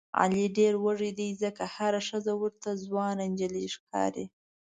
علي 0.21 0.45
ډېر 0.57 0.73
وږی 0.83 1.11
دی 1.19 1.29
ځکه 1.43 1.63
هره 1.75 2.01
ښځه 2.07 2.33
ورته 2.41 2.69
ځوانه 2.85 3.23
نجیلۍ 3.31 3.65
ښکاري. 3.75 4.25